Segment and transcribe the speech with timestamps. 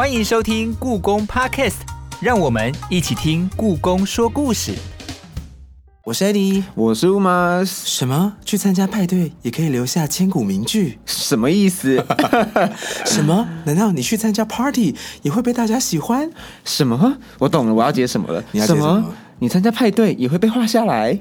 [0.00, 1.74] 欢迎收听故宫 Podcast，
[2.22, 4.72] 让我们一起听故宫说故事。
[6.04, 8.32] 我是 Eddie，我是 Umas，什么？
[8.42, 10.98] 去参加派对也可以留下千古名句？
[11.04, 12.02] 什么意思？
[13.04, 13.46] 什么？
[13.66, 16.30] 难道你去参加 party 也会被大家喜欢？
[16.64, 17.18] 什么？
[17.38, 18.42] 我懂了，我要解什么了？
[18.52, 19.04] 你要接什么？
[19.40, 21.18] 你参加派对也会被画下来？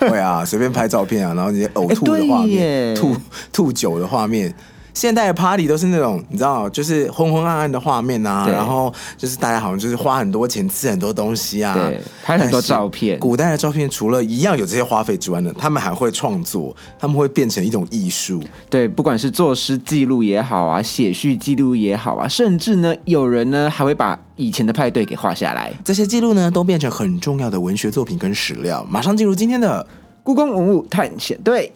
[0.00, 3.14] 会啊，随便拍照片啊，然后你呕吐的画面，吐
[3.52, 4.54] 吐酒的画面。
[4.94, 11.76] 现代的 party 都是那种你知道，就是昏昏暗暗的画面啊，然后就是大家好像就是花很多钱吃很多东西啊，
[12.22, 13.18] 拍很多照片。
[13.18, 18.42] 古代的照片除了一样有这些花费之外呢，他们还会创作，他们会变成一种艺术。
[18.70, 25.72] 对，不管是作诗记录也好啊，写序记录也好啊，甚至呢，有人呢还会把以前的派对给画下来。
[25.84, 28.86] 这些记录呢，都变成很重要的文学作品跟史料。
[28.88, 29.84] 马上进入今天的
[30.22, 31.72] 故宫文物探险队。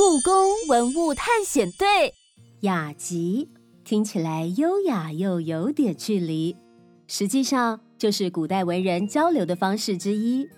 [0.00, 0.32] 故宫
[0.70, 2.14] 文物探险队，
[2.60, 3.50] 雅集
[3.84, 6.56] 听起来优雅又有点距离，
[7.06, 10.48] 实际上就是古代文人交流的方式之一。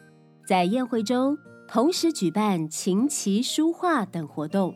[0.46, 4.72] 在宴会中，同时举办琴棋书画等活动，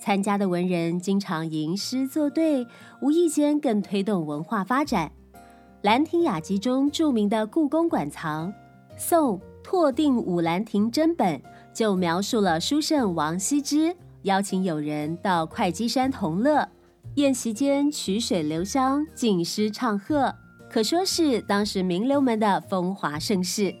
[0.00, 2.66] 参加的文人经常吟诗作对，
[3.02, 5.12] 无意间更推动文化发展。
[5.82, 8.48] 《兰亭雅集》中著名的《故宫馆藏》，
[8.96, 11.38] 宋拓定武兰亭真本
[11.74, 13.94] 就描述了书圣王羲之。
[14.26, 16.68] 邀请友人到会稽山同乐，
[17.14, 20.34] 宴席间曲水流觞，敬诗唱和，
[20.68, 23.72] 可说是当时名流们的风华盛世。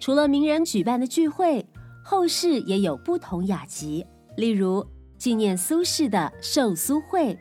[0.00, 1.66] 除了名人举办的聚会，
[2.04, 4.86] 后世也有不同雅集，例如
[5.18, 7.36] 纪念苏轼的寿苏会，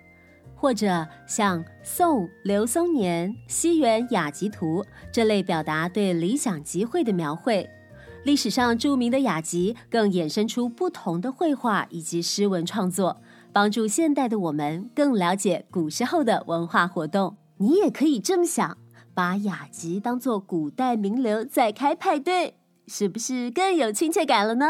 [0.55, 7.69] 或者像宋刘松年《西园雅集图》这类表达对理想集会的描绘。
[8.23, 13.19] 历史上著名的雅集更衍生出不同的绘画以及诗文创作，
[13.51, 17.37] 帮助现代的我们更了解古时候的文化活动。
[17.57, 18.77] 你也可以这么想，
[19.15, 24.67] 把雅集当做古代名流在开派对，是不是更有亲切感了呢？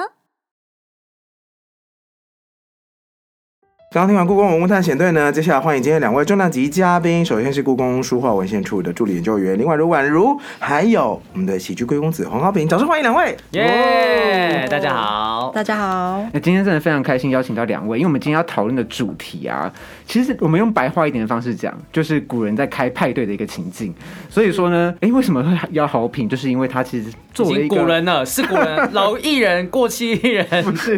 [3.93, 7.25] 刚刚听完故宫文物探险队呢，接下来欢迎今天两位重量级嘉宾。
[7.25, 13.35] 首先是故宫书画文献处的助理研究员林宛如宛如，还有我们的喜剧贵公子黄浩平，掌声欢迎两位！
[13.49, 16.25] 耶，大家好，大家好。
[16.31, 19.69] 那今天真的非常开心邀请到两位，因为我们今天要讨论的主题啊，
[20.07, 23.93] 其实我们用白话一点的方式讲，就是古人在开派对的一个情境。
[24.29, 26.29] 所以说呢，哎，为什么会要好评？
[26.29, 30.97] 就是因为他其实作为古人了，是古人，老艺人，过气艺人， 不是？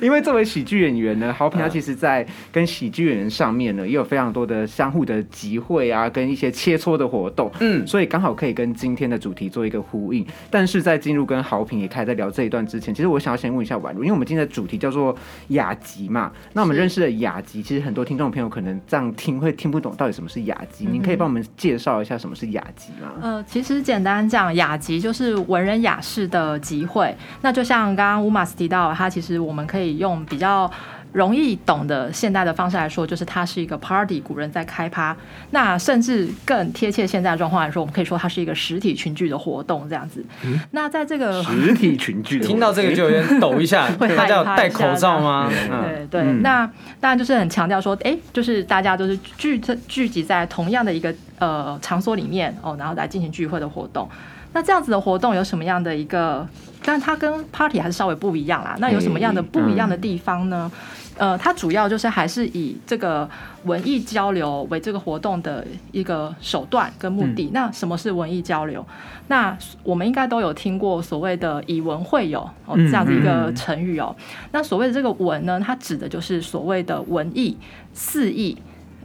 [0.00, 2.26] 因为作为喜剧演员呢， 好评他其实在。
[2.50, 10.26] 跟喜剧演员上面呢，也有非常多的相互的集会啊，跟一些切磋的活动，嗯，所以刚好可以跟今天的主题做一个呼应。
[10.50, 15.14] 但是在进入跟好评也开在聊这一段之前，其实我想要先问一下宛如，因为我们今天的主题叫做
[15.48, 23.12] 雅集嘛，那我们认识的雅集，其实很多听众朋友可能这样听会听不懂到底什么是雅集，您可以帮我们介绍一下什么是雅集吗？
[23.20, 27.14] 呃，其实简单讲，雅集就是文人雅士的集会。
[27.40, 30.70] 那就像刚刚乌马斯提到，他其实我们可以用比较。
[31.12, 35.14] 容易懂的现代的方式来说，就是它是一个 party，古人在开趴。
[35.50, 40.24] 那甚至更贴切现在的状况来说，我们可以说它是一个实体群聚的活动，这样子。
[40.70, 45.50] 那在这个实体群聚，听到这个就有点抖一下，大家有戴口罩吗？
[45.84, 46.22] 对对。
[46.40, 46.66] 那
[47.00, 54.08] 当然就是很强调说，哎，就是大家都是聚聚集在同样的一个呃场所里面哦，然后来进行聚会的活动。
[54.54, 56.48] 那这样子的活动有什么样的一个？
[56.84, 58.76] 但它跟 party 还是稍微不一样啦。
[58.78, 60.70] 那有什么样的不一样的地方呢？
[61.18, 63.28] 呃，它主要就是还是以这个
[63.64, 67.50] 文艺交流为这个活动的一个手段跟目的。
[67.52, 68.84] 那什么是文艺交流？
[69.28, 74.16] 那我们应该都有听过所谓的以文会友哦这样的一个成语哦。
[74.52, 77.56] 那所谓的这个文呢，它指的就是所谓的文艺
[77.92, 78.56] 四艺。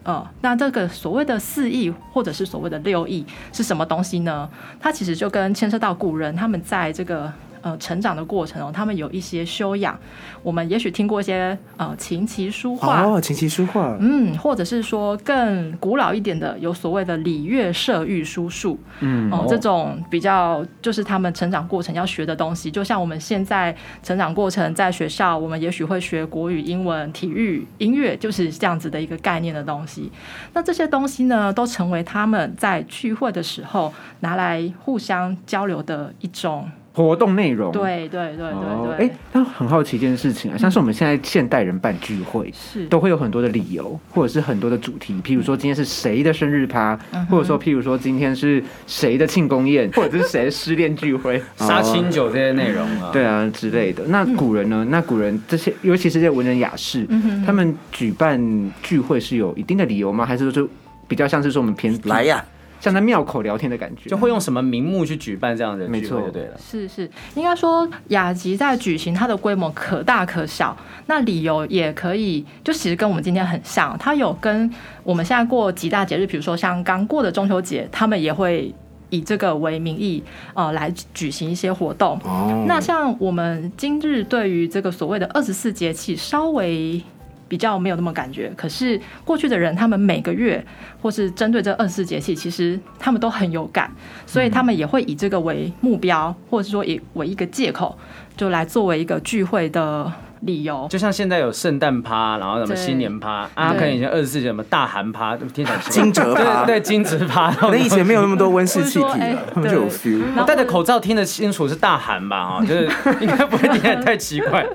[0.04, 4.50] 呃，那这个所谓的四艺或者是所谓的六艺是什么东西呢？
[4.80, 7.32] 它其实就跟牵涉到古人他们在这个。
[7.62, 9.98] 呃，成长的过程哦，他们有一些修养。
[10.44, 22.72] 我们也许听过一些呃琴棋书画哦，琴棋书画，嗯，或者是说更古老一点的，有所谓的礼乐射御书数，嗯，哦，这种比较就是他们成长过程要学的东西。
[22.72, 30.12] 就像我们现在成长过程在学校，我们也许会学国语、英文、体育、音乐，就是这样子的一个概念的东西。
[30.54, 36.70] 那这些东西呢，都成为他们在聚会的时候拿来互相交流的一种。
[36.98, 37.72] 活动内容。
[37.72, 39.08] 对对对对对。
[39.08, 46.98] 哎，那很好奇一件事情啊，像是我们现在现代人办聚会，是都会有很多的理由，或者是很多的主题，譬如说今天是谁的生日趴，
[47.30, 54.04] 或者说譬如说今天是谁的庆功宴， 或者是谁的失恋聚会、 杀青酒这些内容啊，对啊之类的。
[54.08, 54.84] 那古人呢？
[54.90, 57.08] 那古人这些，尤其是这些文人雅士，
[57.46, 60.26] 他们举办聚会是有一定的理由吗？
[60.26, 60.68] 还是说就
[61.08, 62.44] 比较像是说我们偏来呀？
[62.80, 66.58] 像在庙口聊天的感觉，就会用什么名目去举办这样的聚会就对了。
[66.58, 70.78] 是是，应该说雅集在举行，它的规模可大可小。
[71.08, 73.98] 那理由也可以，就其实跟我们今天很像。
[73.98, 74.72] 它有跟
[75.04, 78.74] 我们现在过几大节日，比如说像刚过的中秋节，他们也会
[79.10, 82.20] 以这个为名义，呃，来举行一些活动。
[82.24, 82.66] 哦。
[82.68, 87.02] 那像我们今日对于这个所谓的二十四节气，稍微。
[87.48, 90.64] 比较没有那么感觉，可是过去的人，他们每个月
[91.02, 93.92] 或是针对这二十四节气，其实他们都很有感，
[94.26, 97.98] 所以他们也会以这个为目标，或者是说以为一个借口，
[98.36, 100.12] 就来作为一个聚会的
[100.42, 100.88] 理由。
[100.90, 107.52] 就像现在有圣诞趴，然后什么新年趴啊，可能以前二十四节什么大寒趴，听起来惊蛰趴，对惊蛰趴。
[107.52, 109.20] 可能以前没有那么多温室气体，
[109.54, 110.22] 他们 就有 feel。
[110.38, 112.46] 我戴着口罩听得清楚是大寒吧？
[112.46, 112.90] 哈，就是
[113.20, 114.66] 应该不会听得太奇怪。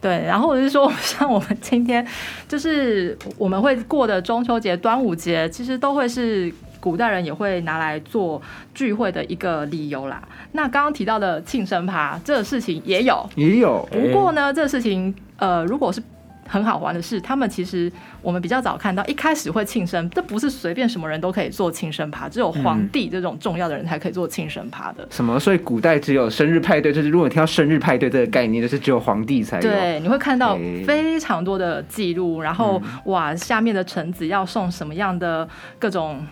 [0.00, 2.06] 对，然后我是说，像我们今天
[2.46, 8.40] 就是我们会过的中秋节、端午节，其实都会是古代人也会拿来做
[8.72, 10.22] 聚会的一个理由啦。
[10.52, 13.88] 那刚刚提到的庆生趴这个事情也有，也有。
[13.90, 16.00] 不过呢，这个事情呃，如果是
[16.48, 17.92] 很好玩的是，他们其实
[18.22, 25.06] 我们比较早看到，一开始会庆生，这不是随便什么人都可以做庆生趴，只有皇帝这种重要的人才可以做庆生趴的。
[25.10, 25.38] 什么？
[25.38, 29.62] 所以古代只有生日派对，就是如果你听到生日派对这个概念，就是只有皇帝才有。
[29.62, 30.56] 对，你会看到
[30.86, 35.46] 非常多的记录，然后哇，下面的臣子要送什么样的
[35.78, 36.26] 各种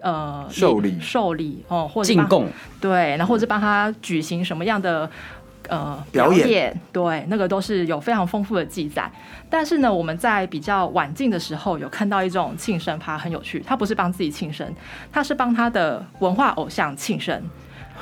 [0.00, 2.46] 呃寿礼、寿礼哦，或者进贡，
[2.80, 5.10] 对，然后或者帮他举行什么样的。
[5.68, 9.10] 呃，表演对，那个都是有非常丰富的记载。
[9.48, 13.60] 但是呢，我们在比较晚近的时候，有看到一种庆生趴，很有趣。
[13.66, 14.70] 他不是帮自己庆生，
[15.12, 17.42] 他是帮他的文化偶像庆生。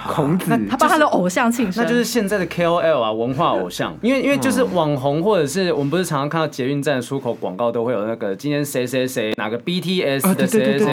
[0.06, 3.96] 孔子，他帮他的偶像庆生，那就是现在的 KOL 啊，文化偶像。
[4.02, 10.86] 因为因为就是网红，或者是我们不是常常看到捷运站出口广告都会有那个今天谁谁谁哪个 BTS 的谁谁谁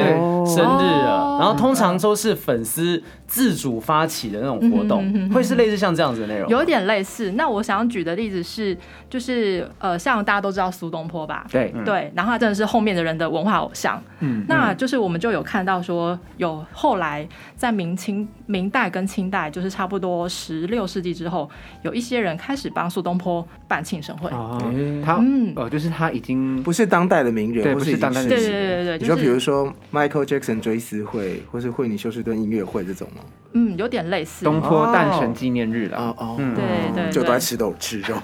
[0.45, 7.31] 生日了，然后通常都是粉丝自主发起的那种活动，会是类似像这样子的内容，有点类似。
[7.31, 8.77] 那我想举的例子是，
[9.09, 11.45] 就是呃，像大家都知道苏东坡吧？
[11.51, 14.01] 对对，然后他真的是后面的人的文化偶像。
[14.19, 18.92] 嗯，那就是我们就有看到说，有后来在明清明代。
[18.92, 21.50] 跟清代就是差不多十六世纪之后，
[21.81, 24.30] 有一些人开始帮苏东坡办庆生会。
[24.31, 24.62] 哦
[25.01, 28.98] 他嗯哦，就是他已经不是当代的名人，对，不是当代的对对对对。
[29.00, 33.21] 你说比如说 Michael Jackson 追思会，或是惠尼休斯顿音乐会这种吗？
[33.53, 34.44] 嗯，有点类似。
[34.44, 35.97] 东坡诞辰纪念日了。
[35.97, 38.15] 哦哦，对对，就都在吃肉吃肉，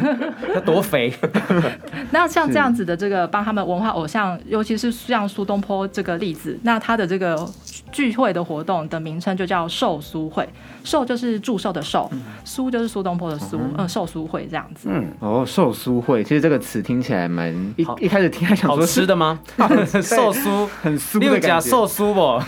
[0.54, 1.12] 他多肥。
[2.10, 7.36] 那像这样子的这个帮他们文化偶像，尤其是像苏东坡这个例子，那他的这个
[7.90, 10.00] 聚会的活动的名称就叫寿。
[10.04, 10.46] 苏会，
[10.84, 12.10] 寿就是祝寿的寿，
[12.44, 14.88] 苏就是苏东坡的苏，嗯，寿苏会这样子。
[14.90, 19.40] 嗯，哦，寿苏会，其实这个词听起来蛮一一开始听还想说吃的吗？
[20.02, 22.38] 寿苏很酥的感觉，寿苏不？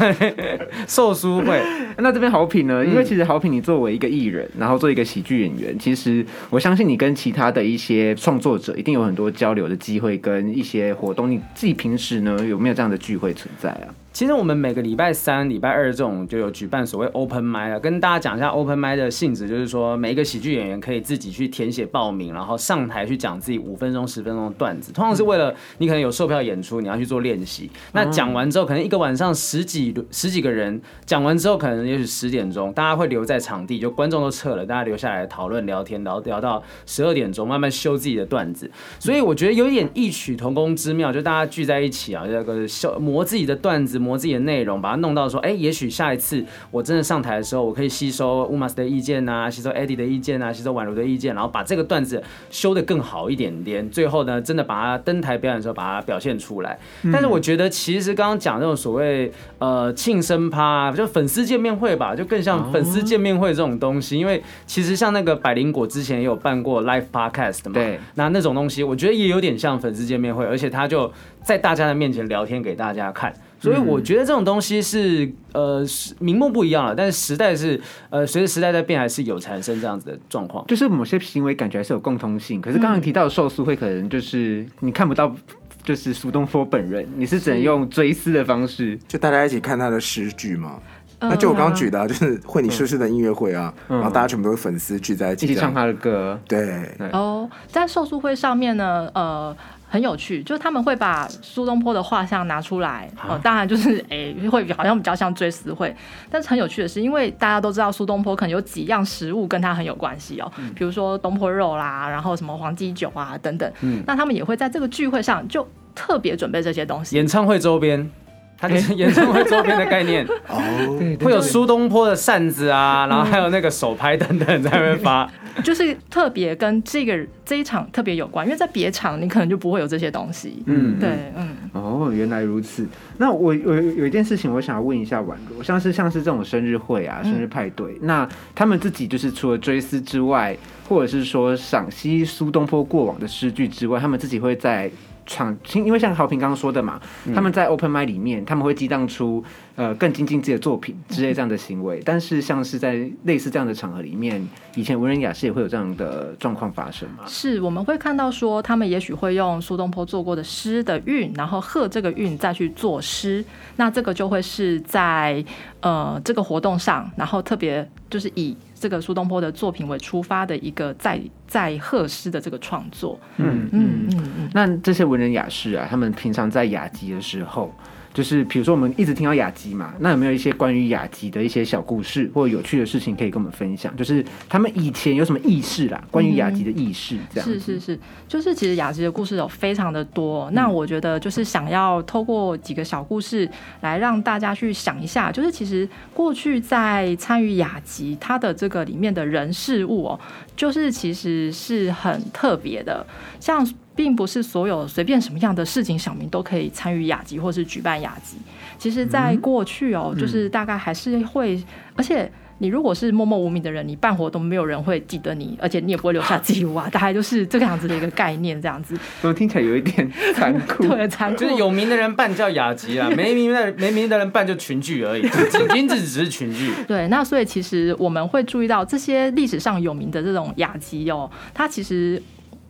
[0.87, 1.62] 寿苏会。
[1.99, 2.84] 那这边好品呢？
[2.84, 11.31] 因为其实好品，你作为一个艺人，然后做一个喜剧演员，其实我相信你跟其他的一些创作者一定有很多交流的机会跟一些活动。
[11.31, 13.88] 你自己平时呢有没有这样的聚会存在啊？
[14.16, 27.70] 其实我们每个礼拜三、礼拜二这种就有举办所谓 open m i 啊，跟大家讲一下 open m i 的性质，就是说每一个喜剧演员可以自己去填写报名，然后上台去讲自己五分钟、十分钟的段子，通常是为了你可能有售票演出，你要去做练习。
[27.92, 38.70] 那讲完之后，可能一个晚上十几十几个人讲完之后，可能也许十点钟，大家会留在场地，就观众都撤了，大家留下来讨论聊天，然后聊到十二点钟，慢慢修自己的段子。
[38.99, 44.80] 所以我觉得有点异曲同工之妙，就大家聚在一起啊，这个修磨自己的段子，磨自己的内容。
[44.80, 53.90] 把它弄到说，哎，也许下一次我真的上台的时候，我可以吸收乌马斯的意见啊，吸收 Eddie 的意见啊，吸收宛如的意见，然后把这个段子修得更好一点点。
[53.90, 56.78] 最后呢，真的把它登台表演的时候，把它表现出来。
[57.12, 64.16] 但是我觉得，其实刚刚讲那种所谓呃庆生趴，就粉丝见面会吧，就更像粉丝见面会这种东西。
[64.18, 71.10] 因为其实像那个百灵果之前也有办过 live podcast 嘛，对，那那种东西，我觉得也有点像粉丝见面会，而且他就
[71.42, 73.32] 在大家的面前聊天给大家看。
[73.66, 75.85] 所以我觉得这种东西是呃
[76.20, 77.80] 名目不一样了，但是时代是
[78.11, 80.64] 呃随着时代在变，还是有产生这样子的状况。
[80.68, 85.35] 就是某些行为感觉还是有共通性，可是刚刚提到的寿司会可能就是你看不到，
[85.82, 90.78] 就是苏东坡本人，你是只能用追思的方式，就大家一起看他的诗句吗？
[91.18, 96.38] 那就我刚刚举的，就是会你逝世的音乐会啊，然后大家全部都是粉丝聚在一起，一起唱他的歌。
[96.46, 99.56] 对，哦，在寿书会上面呢，呃。
[99.96, 105.94] 很有趣，就是他们会把苏东坡的画像拿出来，哦，当然就是 哎，会好像比较像追思会。
[106.30, 113.72] 但是很有趣的是，因为大家都知道苏东坡可能有几样食物跟他很有关系哦，比如说东坡肉啦，然后什么黄鸡酒啊等等。
[113.80, 117.16] 嗯，那他们也会在这个聚会上就特别准备这些东西。
[117.16, 118.10] 演唱会周边。
[118.58, 120.26] 它就是演唱会周边的概念。
[120.48, 125.30] 哦，会有苏东坡的扇子啊，然后还有那个手拍等等在那边发，
[125.62, 130.62] 就是特别跟这个这一场特别有关，因为在别场你可能就不会有这些东西。
[130.66, 132.86] 嗯，对，嗯，哦，原来如此。
[133.18, 140.56] 那我我有一件事情我想要问一下婉如，像是像是这种生日会啊、生日派对，那他们自己就是除了追思之外，
[140.88, 144.90] 或者是说赏析苏东坡过往的诗句之外，他们自己会在。
[145.26, 147.00] 场，因为像豪平刚刚说的嘛，
[147.35, 152.00] 他们在 Open m i 里面，他们会激荡出呃更精进自己的作品之类这样的行为。
[152.04, 157.25] 但是像是在类似这样的场合里面，以前文人雅士也会有这样的状况发生吗？
[157.26, 163.45] 是，我们会看到说，他们也许会用苏东坡做过的诗的韵，然后和这个韵再去做诗。
[163.76, 165.45] 那这个就会是在
[165.80, 168.56] 呃这个活动上，然后特别就是以。
[168.78, 177.75] 这个苏东坡的作品为出发的一个在在贺诗的这个创作，嗯嗯嗯嗯，那这些文人雅士啊，他们平常在雅集的时候。
[178.16, 183.94] 就是比如说，我们一直听到雅集嘛，那有没有一些关于雅集的一些小故事或有趣的事情可以跟我们分享？
[183.94, 186.02] 就是他们以前有什么意识啦？
[186.11, 190.50] 关于雅集的意识，这样是是是，就是其实雅集的故事有非常的多。
[190.52, 193.46] 那我觉得就是想要透过几个小故事
[193.82, 200.20] 来让大家去想一下，就是其实过去在参与雅集，它的这个里面的人事物哦，
[200.56, 203.06] 就是其实是很特别的，
[203.38, 203.68] 像。
[203.96, 208.36] 并不是所有随便什么样的事情，小明都可以参与雅集或是举办雅集。
[208.78, 211.60] 其实，在过去哦，就是大概还是会，
[211.96, 216.86] 而且你如果是默默无名的人，你办活动没有人会记得你，而且你也不会留下记录啊。
[216.92, 218.94] 大概就是这个样子的一个概念，这样子。
[219.22, 220.86] 怎么听起来有一点残酷？
[220.86, 221.40] 对，残酷。
[221.40, 226.70] 就是有名的人办叫雅集啊，没名的没名的人办就群聚而已，仅仅只只是群聚。
[226.86, 232.22] 对，那所以其实我们会注意到这些历史上有名的这种雅集哦，它其实。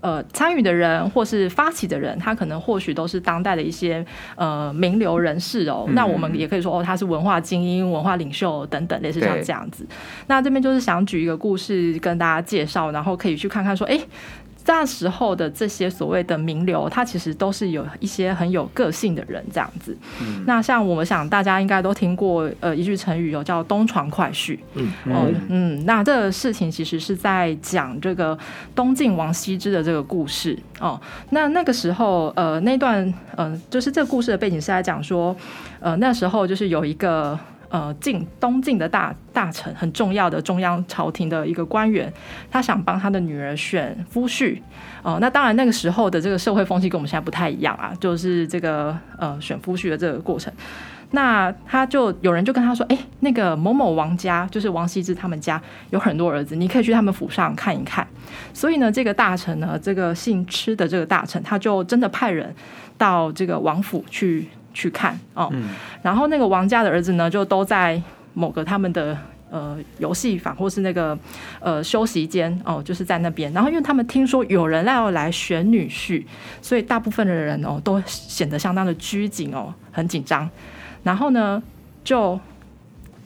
[0.07, 5.85] 呃，参与的人或是发起的人，他可能或许都是当代的一些呃名流人士哦。
[5.95, 9.85] 那我们也可以说哦，他是文化精英、文化领袖等等，类似像这样子。
[10.29, 13.99] 那这边就是想举一个故事跟大家介绍，然后可以去看看说，哎。
[14.67, 19.97] 那时候的这些所谓的名流，他其实都是有一些很有个性的人，这样子。
[20.45, 24.59] 那像我们想，大家应该都听过呃一句成语，有叫“东床快婿”。
[24.75, 24.93] 嗯
[25.49, 28.37] 嗯，那这个事情其实是在讲这个
[28.75, 31.01] 东晋王羲之的这个故事哦。
[31.31, 35.35] 那那个时候呃那段呃就是这个故事的背景是在讲说
[35.81, 37.39] 呃那时候就是有一个。
[37.69, 42.13] 呃，晋东晋的大大臣，很重要的中央朝廷的一个官员，
[42.51, 44.61] 他想帮他的女儿选夫婿。
[45.03, 50.53] 哦，那当然那个时候的这个社会风气跟我们现在不太一样啊，就是这个呃选夫婿的这个过程。
[51.13, 58.07] 那他就有人就跟他说，哎，那个某某王家，就是王羲之他们家有很多儿子，你可以去他们府上看一看。
[58.53, 62.53] 所以呢，这个大臣呢，这个姓吃的这个大臣，他就真的派人
[62.99, 64.49] 到这个王府去。
[64.76, 65.50] 去看哦，
[66.02, 68.00] 然后那个王家的儿子呢，就都在
[68.35, 69.16] 某个他们的
[69.50, 71.18] 呃游戏房或是那个
[71.61, 73.50] 呃休息间哦，就是在那边。
[73.54, 76.23] 然后因为他们听说有人要来选女婿，
[76.61, 80.47] 所以大部分的人哦都显得相当的拘谨哦，很紧张。
[81.02, 81.62] 然后呢，
[82.04, 82.38] 就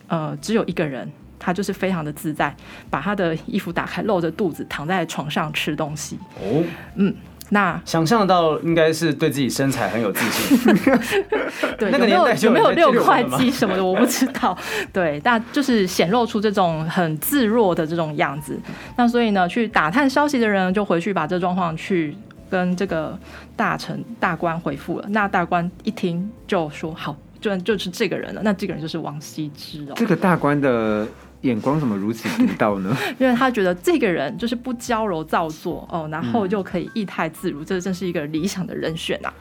[0.07, 2.55] 呃只有一个人，他就是非常的自在，
[2.89, 6.17] 把他的衣服打开，露着肚子躺在床上吃东西。
[6.37, 6.63] 哦，
[6.95, 7.13] 嗯。
[7.51, 10.75] 那想象到应该是对自己身材很有自信，
[11.77, 14.57] 对，有没有有没有六块肌什么的我不知道，
[14.93, 18.59] 对，那就是显露出这种很自若的这种样子。
[18.97, 22.17] 那所以呢，去打探消息的人就回去把这状况去
[22.49, 23.19] 跟这个
[23.57, 25.07] 大臣大官回复了。
[25.11, 28.41] 那大官一听就说好，就就是这个人了。
[28.45, 29.93] 那这个人就是王羲之哦。
[29.97, 31.07] 这个大官的。
[31.43, 32.97] 眼光怎么如此独到呢？
[33.19, 39.33] 因为他觉得这个人就是不娇柔造作哦，然后又可以意态自如，这真是一个理想的人选呐。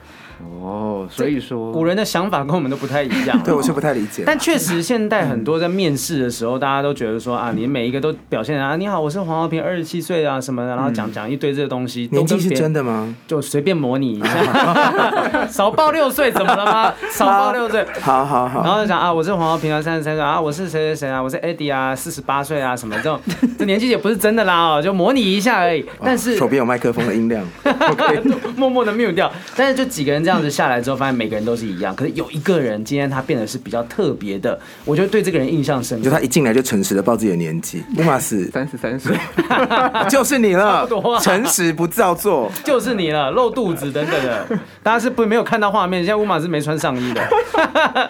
[0.61, 4.23] 哦，所以说古人的想法跟我们都不太一样， 对我是不太理解。
[4.25, 13.13] 但确实，现代很多在面试的时候，大家都觉得说啊，你每一个都表现啊，你好，我是黄浩平，二十七岁啊什么的，然后讲讲一堆这个东西，年纪是真的吗？
[13.27, 16.93] 就随便模拟一下， 少报六岁怎么了吗？
[17.11, 18.63] 少报六岁，好好好。
[18.63, 21.88] 然后就讲啊，我是黄浩平啊，三十三岁啊，我是谁谁谁啊，我是 Eddie 啊。
[21.89, 23.19] 啊，四十八岁啊，什么这种，
[23.57, 25.83] 这年纪也不是真的啦哦，就模拟一下而已。
[26.03, 28.21] 但是手边有麦克风的音量， OK，
[28.55, 29.31] 默默的 mute 掉。
[29.55, 31.95] 但是就几个人这样子下来之后，发现每个人都是一样。
[31.95, 36.05] 可是有一个人今天他变得是比较特别的，我觉得对这个人印象深刻。
[36.05, 39.17] 就他一进来就诚实的报自己的年纪，乌马斯三十三岁，
[40.09, 40.87] 就是你了，
[41.21, 44.47] 诚实不造作，就是你了，露肚子等等的。
[44.83, 47.21] 大家是不没有看到画面，现在乌马斯没穿上衣的。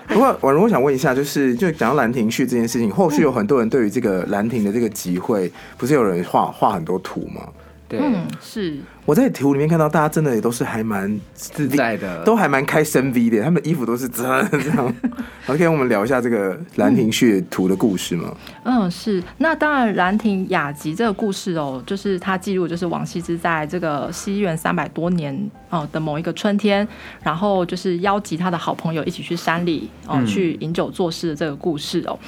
[0.07, 7.47] 不过宛如我想问一下，就是就讲到兰亭序这件事情，后续有很多人对于这个兰亭的这个集会，不是有人画画很多图吗？
[7.87, 8.77] 对，嗯是。
[9.03, 14.95] 我在图里面看到大家真的也都是还蛮自在的，都还蛮开深 V 的，他们衣服都是这样这样。
[15.49, 18.31] OK，我们聊一下这个兰亭序图的故事吗？
[18.63, 19.23] 嗯，是。
[19.39, 26.87] 那当然，兰亭雅集这个故事哦，就是它记录就是王羲之在这个西元三百多年哦的某一个春天，
[27.23, 32.19] 然后就是邀集他的好朋友一起去山里哦去饮酒作诗的这个故事哦。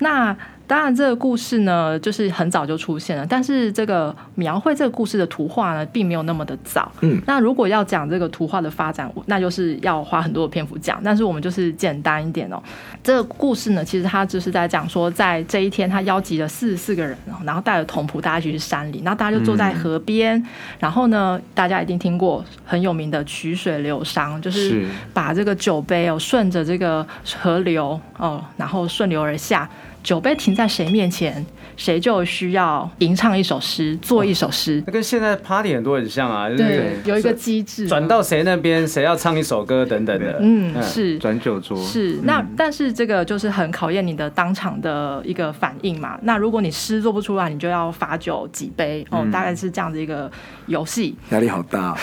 [0.00, 0.36] 那
[0.66, 3.24] 当然，这个故事呢，就是很早就出现了。
[3.24, 6.90] 但是，这个描绘这个故事的图画呢，并没有那么的早。
[7.02, 11.00] 嗯，那如果要讲这个图画的发展，那就是要花很多的篇幅讲。
[11.04, 12.60] 但是，我们就是简单一点哦。
[13.02, 20.44] 这个故事呢，其实他就是在讲说，在这一天，他邀集了四十四个人，然后带着童仆，大家一起去山里，然后大家就坐在河边。
[20.80, 27.06] 然后呢，大家一定听过很有名的曲水流觞，就是把这个酒杯哦，顺着这个
[27.40, 29.68] 河流哦，然后顺流而下。
[30.06, 31.44] 酒杯停在谁面前？
[31.76, 34.82] 谁就需要吟唱一首诗，做一首诗。
[34.86, 40.38] 那跟现在 party 很多很像啊，对，有一个机制，转到谁那边，谁要唱一首歌等等的。
[40.40, 41.76] 嗯，是转酒桌。
[41.78, 46.18] 是那，但是这个就是很考验你的当场的一个反应嘛。
[46.22, 50.30] 那如果你诗做不出来，你就要罚酒几杯哦，大概是这样的一个
[50.66, 51.16] 游戏。
[51.30, 51.96] 压力好大，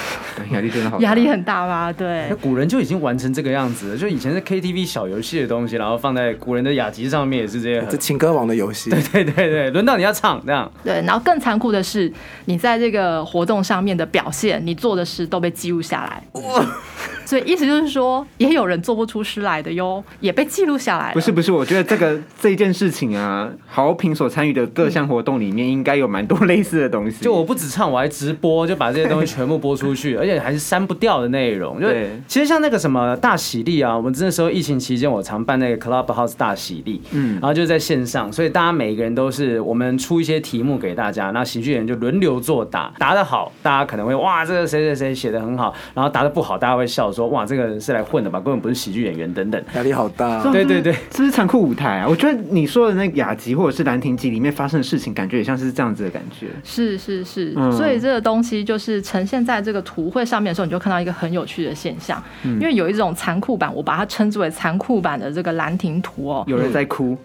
[0.51, 1.91] 压力真的好，压力很大吧？
[1.91, 2.27] 对。
[2.29, 7.85] 那古人就已经完成这个样子了，就以前是 KTV 小游戏的东西，然后放在古人的雅集上面也是这样。
[7.89, 8.89] 这情歌王的游戏。
[8.89, 10.41] 对对对对，轮到你要唱。
[10.45, 12.11] 这样对，然后更残酷的是，
[12.45, 16.23] 你在这个活动上面的表现，你做的事都被记录下来。
[17.25, 21.11] 所以意思就是说，也有人做不出诗来的哟，也被记录下来。
[21.13, 27.23] 不是不是，我觉得这个 这一件事情啊，好评所参与的各项活动里面，应该有蛮多类似的东西。
[27.23, 31.79] 就我不止唱，我还直播，就把这些东西全部播出去，而且还是删不掉的内容。
[31.81, 50.43] 对，其实像那个什么大喜力啊，我们那时候疫情期间，我常办那个 Clubhouse 大喜力，嗯，然后就在线上，所以大家每一个人都是我们出一些题目给大家，那喜剧人就轮流作答，答得好，大家可能会哇，这个谁谁谁写的很好，然后答得不好，大家会笑说哇，这个人是来混的吧，根本不是喜剧演员等等，压力好大。
[50.51, 52.07] 对对对，这是残酷舞台啊！
[52.07, 56.47] 我觉得你说的那雅集或者是兰亭集里面发生的事情，感觉也像是这样子的感觉。
[56.63, 67.17] 是是是，所以这个东西就是呈现在这个图绘上面的时候，你就看到一个很有趣的现象，因为有一种残酷版，我把它称之为残酷版的这个兰亭图哦，有人在哭，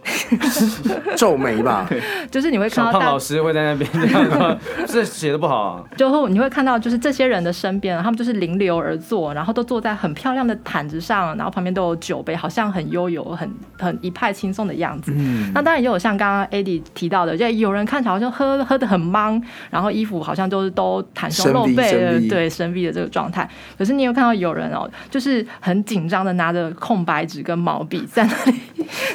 [1.16, 1.88] 皱眉吧？
[2.30, 5.84] 就是你会看到胖老师会在那边这样说， 这写的不好啊。
[5.96, 15.12] 最后你会看到，就是这些人的身边，他们就是临流而坐，然后都坐在很漂亮的毯子上，然后旁边都有酒杯，好像很悠游、很很一派轻松的样子。
[15.16, 23.50] 嗯，那当然也有像刚刚 Adi 提到的，就有人看起来好像喝喝的很忙，然后衣服好像就是都袒胸露背的，对，深 V 的这个状态。
[23.76, 28.60] 可是你有看到有人哦，就是很紧张的拿着空白纸跟毛笔在那里，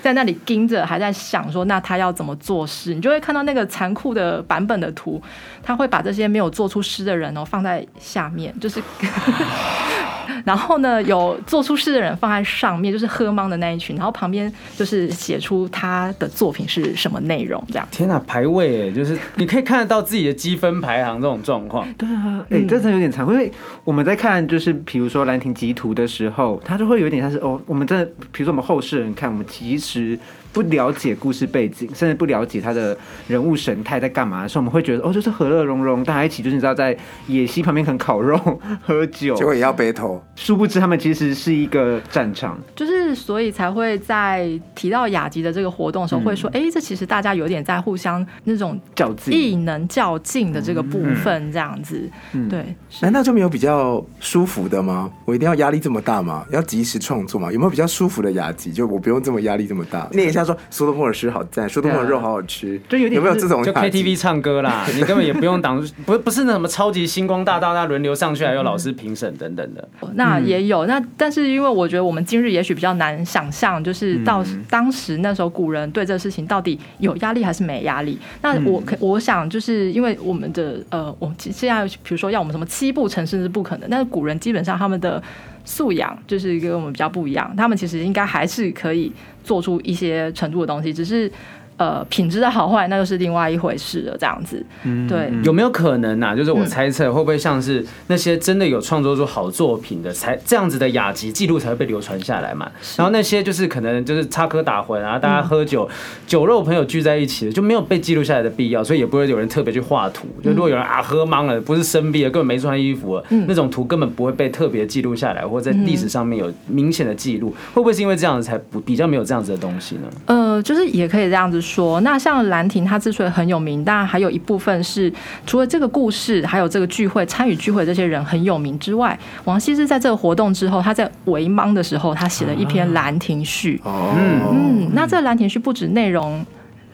[0.01, 2.93] 在那里盯着，还在想说那他要怎么做事。
[2.93, 5.21] 你就会看到那个残酷的版本的图，
[5.63, 8.83] 他会把这些没有做出诗的人哦放在下面，就是。
[10.45, 17.87] 然后呢，有做出事的人放在上面，就是喝芒的那一群，然后旁边就是写出他的作品是什么内容，这样。
[17.91, 21.87] 天哪，排位哎，就是你可以看得到自己的积分排行这种状况。
[21.93, 23.51] 对啊，哎，这真的有点残酷，因为
[23.83, 30.17] 我们在看就是比如说兰亭集图的时候，它就会有点像是哦，我们真的比如说我们后世人看，我们其实。
[30.53, 32.95] 不了解故事背景，甚至不了解他的
[33.27, 36.95] 人物神态在干嘛的时候，我们会觉得哦，就是和乐融融，大家一起就是你知道在
[37.27, 38.37] 野溪旁边可能烤肉
[38.83, 40.23] 喝酒，结果也要背头。
[40.35, 52.07] 殊不知他们其实是一个战场，就是所以才会在提到雅集的这个活动的时候，会说，哎，这其实大家有点在互相那种较劲、异能较劲的这个部分，这样子。
[52.47, 55.09] 对，难道就没有比较舒服的吗？
[55.25, 56.45] 我一定要压力这么大吗？
[56.51, 57.51] 要及时创作吗？
[57.51, 58.71] 有没有比较舒服的雅集？
[58.71, 60.42] 就我不用这么压力这么大，念一下。
[60.45, 64.85] 说苏东坡的诗好赞，苏东坡的肉好好吃，就有点有没有这种就 KTV 唱歌啦？
[64.95, 69.87] 你根本也不用挡，不不是那什么超级星光大道，那轮流上去还有老师评审等等的。
[70.13, 78.17] 那也有那，但是因为我觉得我们今日也许比较难想象，就是到当时那时候古人对这个事情到底有压力还是没压力？
[78.41, 85.21] 那我我想就是因为我们的呃，我们现在比如说要我们什么七步成诗是不可能，但是古人基本上他们的。
[85.65, 89.11] 素养就是跟我们比较不一样，他们其实应该还是可以
[89.43, 91.31] 做出一些程度的东西，只是
[91.77, 94.63] 呃，品质的好坏那就是另外一回事了，这样子。
[94.83, 96.35] 嗯，对，有没有可能呐？
[96.35, 102.71] 就是我猜测，会不会像是那些真的有创作出好作品的，才这样子的雅集记录才会被流传下来嘛？
[102.95, 105.89] 然后那些就是可能就是插科打诨啊，大家喝酒
[106.27, 110.27] 酒肉朋友聚在一起，就没有被记录下来的必要，所以也不会有人特别去画图。
[110.43, 120.01] 就如果有人啊喝懵了，不是生病了，根本没穿衣服，那种图根本不会被特别记录下来，或者在历史上面有明显的记录，会不会是因为这样子才不比较没有这样子的东西呢？
[120.27, 121.99] 呃，就是也可以这样子说。
[122.01, 125.11] 那像兰亭，它之所以很有名，当然还有一部分是
[125.47, 133.81] 除了这个故事，还有这个聚会参与聚会这些人很有名之外，王羲之在这个活动之后，他在为莽的时候，他写了一篇《兰亭序》。
[133.89, 136.45] 嗯嗯，那这《兰亭序》不止内容。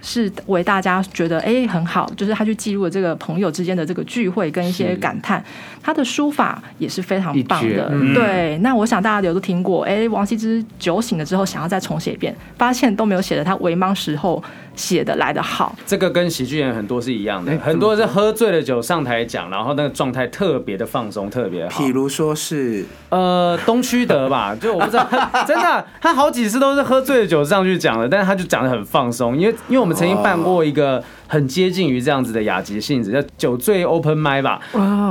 [0.01, 5.43] 是为大家觉得哎很好，就是他去记录了这个朋友之间的这个聚会跟一些感叹，
[5.81, 7.91] 他的书法也是非常棒的。
[8.13, 14.41] 对，那我想大家有都听过，哎，王羲之酒醒了之后想要再重写一遍，发现都没有写的他为莽时候
[14.79, 15.75] 写的来的好。
[15.85, 21.79] 这个跟喜剧演员很多是一样的，很多是喝醉了酒上台讲，然后那个状态特别的放松，特别好。
[21.79, 25.07] 比如说是呃东区德吧， 就我不知道，
[25.45, 29.99] 真的他好几次都是喝醉了酒上去讲的，但是他就讲的很放松，因为因为我们。
[29.99, 31.03] 曾经办过一个。
[31.31, 34.59] 很接近于这样子的雅集性质，叫酒醉 open 麦吧。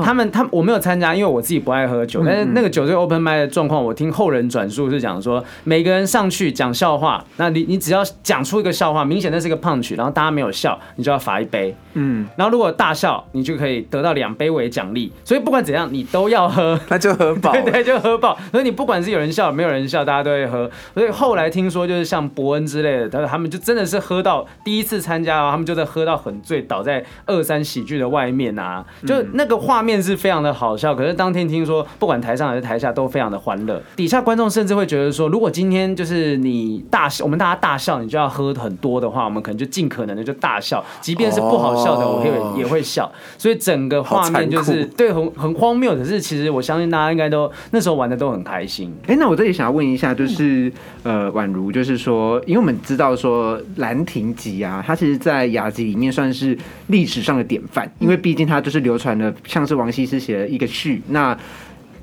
[0.02, 2.24] 他们他我没有参加，因为我自己不爱喝酒。
[2.26, 11.74] 但是那个酒醉 open 麦的状况，我听后人转述是讲说，每个人上去讲笑话，那你你只要讲出一个笑话，明显那是一个胖曲，然后大家没有笑，你就要罚一杯。
[11.98, 15.12] 嗯，然后如果大笑，你就可以得到两杯为奖励。
[15.24, 17.52] 所以不管怎样，你都要喝，那就喝饱。
[17.52, 18.36] 对 对，就喝饱。
[18.50, 20.68] 所以你不管是有人笑，没有人笑，大家都会喝。
[20.94, 26.88] 所以后来听说，就是像伯恩之类的，他他们就真的是喝到第一次参加哦，他们就在喝到很醉，倒在。
[26.88, 30.94] 在二三喜剧的外面啊，就那个画面是非常的好笑。
[30.94, 33.78] 可是当天听说，不管台上还是台下都非常的欢乐。
[33.94, 43.10] 底下观众甚至会觉得说，如果今天就是你大笑，我们大家大笑，你就要喝很多的话，我们可能就尽可能的就大笑，即便是不好笑的，我会也会笑。
[43.36, 45.94] 所以整个画面就是对很很荒谬。
[45.94, 48.92] 可是其实我相信大家应该都那时候玩的都很开心。
[49.06, 50.72] 哎，那我这里想要问一下，就是
[51.04, 56.58] 呃，宛如就是说，因为我们知道说《兰亭集》啊，它其实，在雅集里面算是。
[56.88, 61.38] 历史上的典范，因为毕竟它就是流传了，像是王羲之写的一个序，那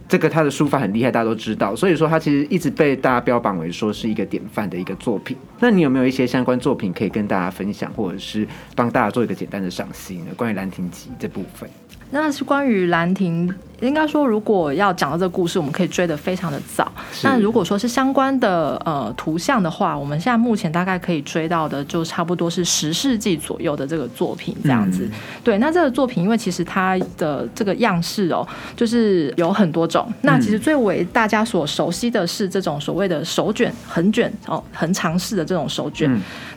[0.07, 5.35] 这个他的书法很厉害，大家都知道，所以说他其实一直被大家标榜为说是一个典范的一个作品。
[5.59, 10.27] 那你有没有一些相关作品可以跟大家分享，或者是帮大家做一个简单的赏析呢？
[10.37, 11.69] 关于《兰亭集》这部分，
[12.11, 13.49] 那是关于《兰亭》。
[13.81, 16.89] 应该说，如果要讲到这个故事，我们可以追得非常的早。
[17.23, 25.07] 那如果说是相关的呃图像的话，我们现在目前大概可以追到的，就差不多是十世纪左右的这个作品这样子。
[25.43, 30.07] 对，那这个作品，因为其实它的这个样式哦，就是有很多种。
[30.21, 36.09] 那其实最为大家所熟悉的是这种所谓的手卷、横卷哦、横长式的这种手卷。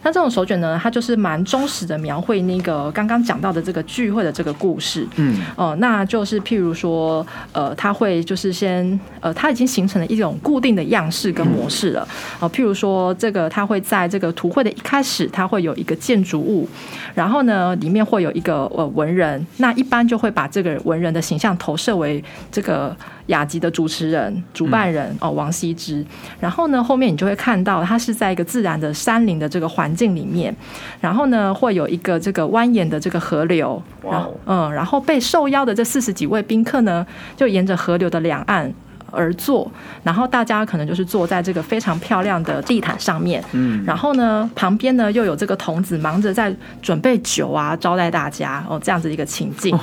[0.04, 5.04] 那这种手卷呢，它就是蛮忠实的描绘那个刚刚讲到的这个聚会的这个故事。
[5.16, 7.26] 嗯，哦，那就是譬如说。
[7.52, 12.06] 呃，他会就是先呃，他已经形成了一种固定的样式跟模式了。
[12.38, 16.68] 哦，譬如说这个，他会在这个图绘的一开始，他会有一个建筑物，
[17.14, 22.22] 然后呢，里面会有一个呃文人，那一般就会把这个文人的形象投射为
[22.52, 22.96] 这个。
[23.28, 26.04] 雅集的主持人、主办人哦，王羲之。
[26.38, 30.54] 然后呢，后面你就会看到他是在一个自然的山林的这个环境里面，
[31.00, 38.72] 然后呢，会有一个这个蜿蜒的这个河流，然后嗯，然后被受邀的这四十几位宾客呢，就沿着河流的两岸
[39.10, 39.70] 而坐，
[40.02, 49.78] 然后大家可能就是坐在这个非常漂亮的地毯上面，嗯，然后呢，旁边呢又有这个童子忙着在准备酒啊，招待大家哦，这样子一个情境。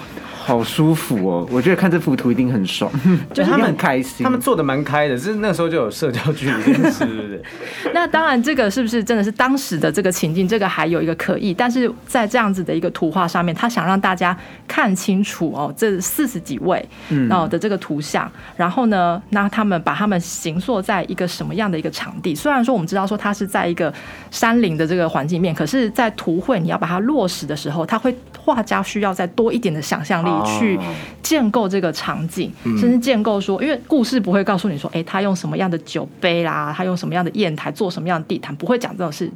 [0.45, 1.47] 好舒服哦！
[1.51, 2.91] 我觉得看这幅图一定很爽，
[3.33, 7.41] 就他们 很开心，他们做的蛮开的，是那时候就有社交距离，是不是？
[7.95, 10.47] 那当然，这个是不是真的是当时的这个情境？
[10.47, 16.87] 这个还有一个可疑，但是在这样子的一个图画上面，他想让大家看清楚哦，这四十几位
[17.31, 22.33] 哦的这个图像，然后呢，那他们把他们行塑在一个什么样的一个场地？
[22.33, 23.93] 虽然说我们知道说它是在一个
[24.31, 30.45] 山林的这个环境面，可是，在图绘你要把它落实的时候，它会画家需要再多一点的想象力。
[30.45, 30.79] 去
[31.23, 39.29] 建构这个场景，甚至建构说，因为故事不会告诉你说，哎，他用什么样的酒杯啦，他用什么样的砚台做什么样的地毯，不会讲这种事。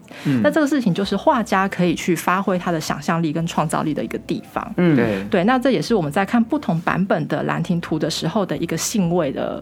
[0.44, 4.72] 那这个事情就是画家可以去发挥他的想象力跟创造力的一个地方。
[4.78, 9.62] 嗯，对对，那这也是我们在看不同版本的《兰亭图》的时候的一个兴味的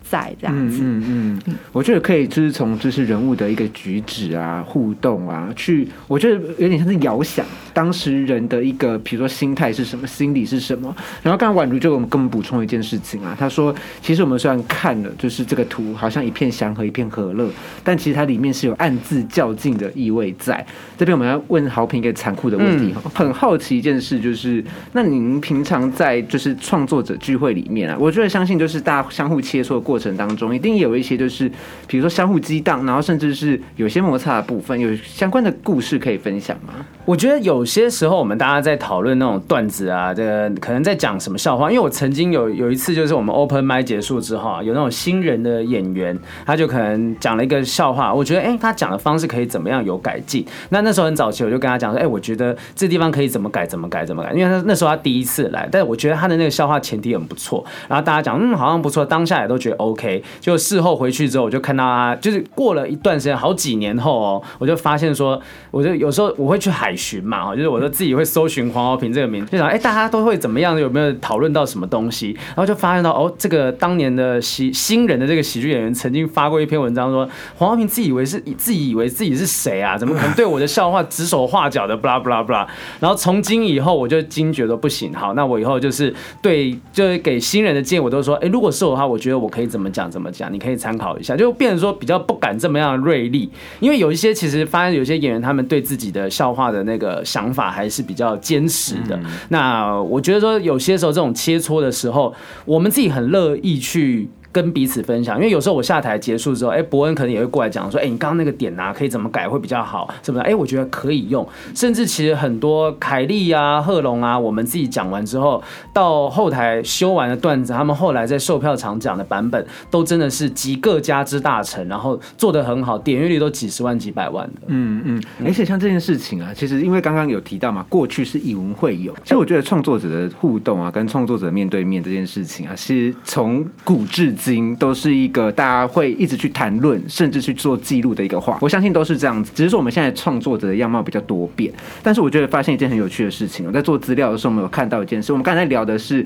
[0.01, 0.79] 在这样子。
[0.81, 10.93] 嗯嗯，我觉得可以就是从就是人物的一个举止啊、互动啊，去我觉得有点像是遥想当时人的一个，比如说心态是什么、心理是什么。
[11.21, 17.49] 然后刚刚宛如就我们跟我们补充一件事情啊，他说其实我们虽然看了就是这个图好像一片祥和、一片和乐，
[17.83, 20.65] 但其实它里面是有暗自较劲的意味在。
[20.97, 31.49] 这边我们要问豪平一个残酷的问题，很好奇一件事就是，那您平常在就是创作者聚会里面啊，我觉得相信就是大家相互切磋的过程程当中，一定有一些就是，
[31.87, 36.73] 比如说相互激荡，然后甚至是有些摩擦的部分，有相关的故事可以分享吗？
[37.05, 41.69] 我觉得有些时候我们大家在讨论那种段子啊，这个可能在讲什么笑话。
[41.69, 50.45] 因为我曾经有有一次，就是我们 open m i 结束之后啊，有那种新人的演员，他就可能讲了一个笑话，我觉得哎，他讲的方式可以怎么样有改进。
[50.69, 54.31] 那那时候很早期，我就跟他讲说，哎，我觉得这地方可以怎么改，怎么改，怎么改。
[54.31, 57.63] 因为他那时候他第一次来，但是我觉得他的那个笑话前提很不错。
[57.87, 60.23] 然后大家讲，嗯，好像不错，当下也都觉得 OK。
[60.39, 65.41] 就事后回去之后，我就看到他，就是过了一段时间，好几年后哦，我就发现说，
[65.71, 70.79] 我就有时候我会去海巡嘛，就是我就自己会搜寻黄豪平这个名，就想，哎，大家都会怎么样？
[70.79, 72.31] 有没有讨论到什么东西？
[72.47, 79.97] 然后就发现到，哦，这个当年的喜新人的这个喜剧演员曾经发过一篇文章，说黄豪平自以为是，自己以为自己是谁啊？
[79.97, 81.95] 怎么可能对我的笑话指手画脚的？
[81.95, 82.67] 布拉布拉布拉。
[82.99, 99.17] 然后从今以后，我就惊觉得不行，好，那我以后就是对，就是给新人的建议，我都说，哎，如果是我的话，我觉得我可以怎么讲怎么讲，你可以参考一下，就变成说比较不敢这么样锐利，因为有一些其实发现有些演员他们对自己的笑话的那个想法还是比较坚持的。
[99.47, 104.29] 那我觉得说有些时候这种切磋的时候，我们自己很乐意去。
[104.51, 110.43] 跟彼此分享，因为有时候我下台结束之后，哎，伯恩可能也会过来讲说，哎，你刚刚那个点啊，可以怎么改会比较好，是不是？
[110.43, 111.47] 哎，我觉得可以用。
[111.73, 124.61] 甚至其实很多凯莉啊、贺龙啊，我们自己讲完之后，到后台修完的段子，他们后来在售票场讲的版本，都真的是集各家之大成，然后做的很好，点阅率都几十万、几百万的。
[124.67, 125.23] 嗯嗯。
[125.45, 134.35] 而且像这件事情啊，其实因为刚刚有提到嘛，过去是以文会友，其实我觉得创作者的互动啊，跟创作者面对面这件事情啊，是从古至。
[134.43, 139.51] 经都是一个大家会一直去谈论，甚至去做记录的一个话，我相信都是这样子。
[139.53, 143.67] 只是说我们现在创作者的样貌比较多变，但是我觉得发现一件很有趣的事情。
[143.67, 145.31] 我在做资料的时候，我们有看到一件事。
[145.31, 146.25] 我们刚才聊的是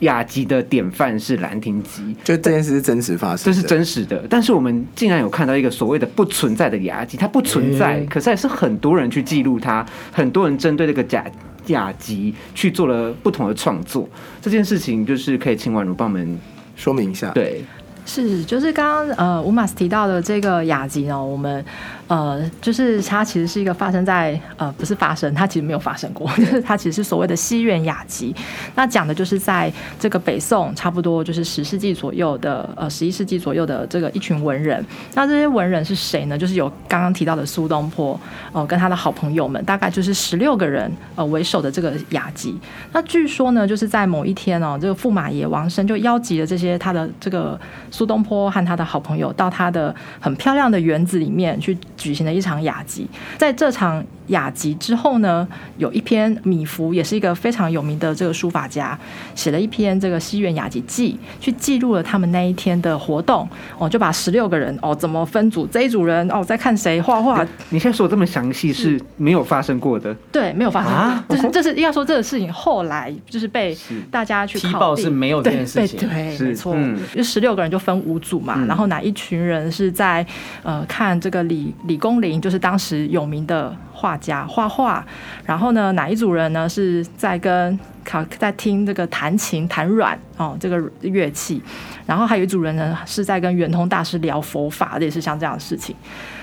[0.00, 4.24] 雅集的典范是兰亭集，就这件事是真实发生，这是真实的。
[4.28, 11.24] 但是我们竟然有看到一个所谓的不存在的雅集，它不存在，可是还是很多人去记录它，很多人针对这个假
[11.68, 14.08] 雅集去做了不同的创作。
[14.40, 16.38] 这件事情就是可以请婉如帮我们。
[16.78, 17.62] 说明一下，对，
[18.06, 21.62] 是就是刚刚呃吴马斯提到的这个雅集呢，我们。
[22.08, 28.34] 呃，就是它其实是一个发生在呃，不是发生，它其实没有发生过， 就是它其实是所谓的西元雅集。
[28.74, 34.82] 那讲的就是在这个北宋，差不多就是十世纪左右的呃，十一世纪左右的这个一群文人。
[35.14, 36.38] 那这些文人是谁呢？
[36.38, 38.18] 就是有刚刚提到的苏东坡
[38.52, 42.58] 哦，跟他的好朋友们，大概就是十六个人呃为首的这个雅集。
[42.92, 51.76] 那据说呢，就是在某一天哦，这个驸马爷王生就邀集了这些他的这个苏东坡和他的好朋友到他的很漂亮的园子里面去。
[51.98, 53.06] 举行了一场雅集，
[53.36, 55.46] 在这场雅集之后呢，
[55.78, 58.98] 有一篇米芾，也是一个非常有名的这个书法家，
[59.34, 63.46] 写了一篇这个西园雅集记，去记录了他们那一天的活动。
[63.78, 67.44] 哦，就把十六个人哦，怎么分组，这一组人哦，在看谁画画。
[67.70, 70.14] 你现在说这么详细是没有发生过的？
[70.30, 70.92] 对，没有发生。
[70.92, 73.76] 啊，就是这是要说这个事情，后来就是被
[74.10, 75.98] 大家去踢爆是没有这件事情。
[76.00, 76.76] 对，没错。
[77.14, 80.24] 就十六个人就分五组嘛，然后哪一群人是在
[80.62, 81.74] 呃看这个李。
[81.88, 85.04] 李公麟就是当时有名的画家，画画。
[85.44, 91.60] 然后呢，哪一组人呢是在跟考在听这个弹琴弹软哦这个乐器。
[92.06, 95.96] 然后还有一组人呢是在跟圆通大师聊佛法，也是像这样的事情。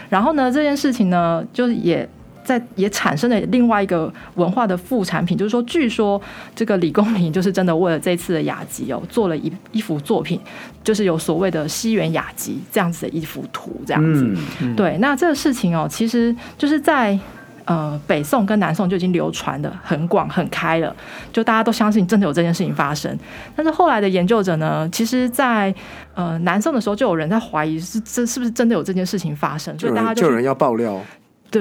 [0.10, 2.10] 然后呢，这件事情呢，就是也。
[2.45, 6.21] 在也产生了另外一个文化的副产品，就是说，据说
[6.55, 10.39] 这个李公麟就是真的为了这次的雅集哦，做了一一幅作品，
[10.84, 14.31] 就是有所谓的西园雅集这样子的一幅图，这样子。
[14.77, 17.17] 对，那这个事情哦，其实就是在
[17.65, 20.95] 呃北宋跟南宋就已经流传的很广很开了，
[21.34, 23.17] 就大家都相信真的有这件事情发生。
[23.55, 25.73] 但是后来的研究者呢，其实，在
[26.13, 31.01] 呃南宋的时候就有人在怀疑是这是不是真的有这件事情发生，所以大家就有人要爆料。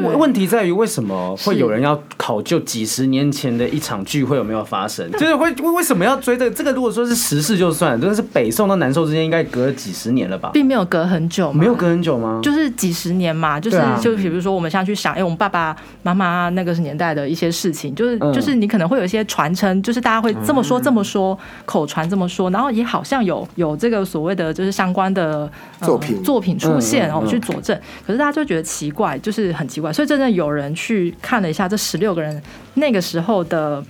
[0.01, 5.11] 对，问题在于为什么会有人要考究几十年前的一场聚会有没有发生？
[5.13, 6.51] 就是会为为什么要追这个？
[6.55, 10.51] 这个如果说是时事就算，真的是北宋到南宋之间应该隔了几十年了吧？
[10.53, 12.41] 并没有隔很久，没有隔很久吗？
[12.43, 27.79] 就是几十年嘛，就是就比如说我们现在去想，哎，我们爸爸妈妈那个年代的一些事情，就是就是你可能会有一些传承，就是大家会这么说这么说，口传这么说，然后也好像有有这个所谓的就是相关的作品作品出现，然后去佐证。
[28.07, 32.43] 可是大家就觉得奇怪，就是很奇怪，所以真的有人去看了一下这十六个人
[32.75, 33.83] 那个时候的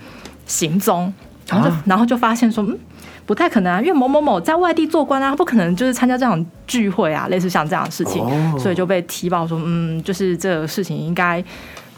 [0.45, 1.13] 行踪，
[1.47, 2.77] 然后就然后就发现说，嗯，
[3.25, 8.23] 不太可能啊，因为某某某在外地做官啊，他不可能就是参加这场聚会啊，类似像这样的事情，
[8.59, 11.43] 所以就被提报说，嗯，就是这个事情应该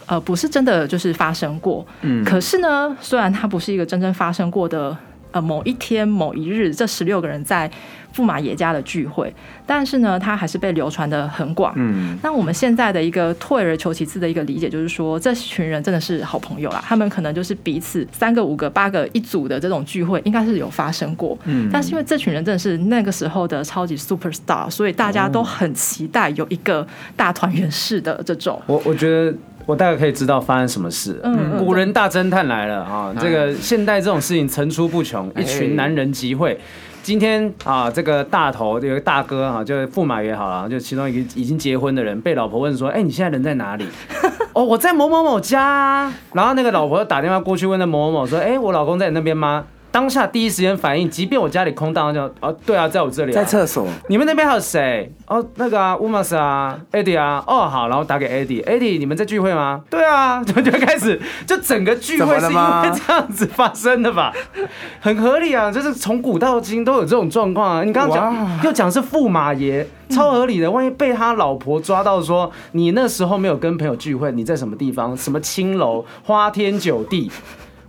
[0.05, 4.97] 呃不是真的就是发生过，嗯，可是呢，虽然它不是一个真正发生过的。
[5.37, 7.69] 呃，某一天某一日，这十六个人在
[8.15, 9.31] 驸马爷家的聚会，
[9.67, 11.71] 但是呢，它还是被流传的很广。
[11.75, 16.83] 嗯，那我们现在的一个退而求其次的一个理解，就是说，这群人真的是好朋友啦。
[16.83, 21.37] 他们可能就是彼此三个、五个、八个一组的这种聚会，应该是有发生过。
[21.45, 28.59] 嗯，但是因为这群人真的是那个时候的超级 super star，所以大家都很期待有一个大团圆式的这种。
[28.65, 29.37] 我我觉得。
[29.67, 31.19] 我大概可以知道发生什么事。
[31.23, 33.13] 嗯，古人大侦探来了啊！
[33.19, 36.59] 这个现代这种事情层出不穷，一群男人集会。
[37.03, 43.85] 今天啊，这个大头有个大哥啊，就是驸马也好了，就其中一个已经结婚的人，被老婆问说：“哎，你现在人在哪里？”
[44.53, 45.61] 哦，我在某某某家。
[45.61, 49.65] 啊然后那个老婆打电话过去问那某某某说：“哎，我老公在你那边吗？”
[49.97, 53.87] 当下第一时间反应，即便我家里空荡，荡哦，对啊，在我这里，在厕所。
[54.09, 55.11] 你们那边还有谁？
[55.25, 59.81] 哦，那个啊，乌马斯啊，Eddie 啊，哦，好，然后打给 Eddie，Eddie，你们在聚会吗？
[59.89, 64.31] 对啊，就 就开始，就整个聚会是因为这样子发生的吧？
[65.01, 67.83] 很合理啊，就是从古到今都有这种状况啊。
[67.83, 70.69] 你刚刚讲又讲是驸马爷，超合理的。
[70.69, 75.17] 万一被他老婆抓到说你那时候没有跟朋友聚会，你在什么地方？
[75.17, 77.31] 什么青楼花天酒地？